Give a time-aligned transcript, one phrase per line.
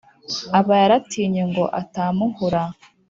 [0.59, 2.61] Aba yaratinye ngo atampuhura.